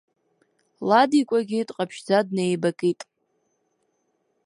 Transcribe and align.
Ладикәагьы 0.87 1.59
дҟаԥшьӡа 1.67 2.17
днеибакит. 2.27 3.01